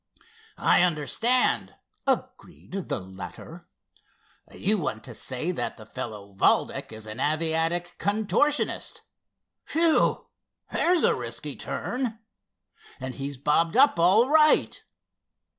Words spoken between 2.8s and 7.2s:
latter. "You want to say that the fellow Valdec is an